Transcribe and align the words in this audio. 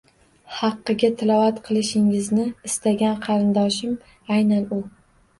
Haqqiga 0.59 1.09
tilovat 1.17 1.59
qilishingizni 1.67 2.45
istagan 2.69 3.19
qarindoshim 3.27 3.93
aynan 4.37 4.65
u. 4.79 4.81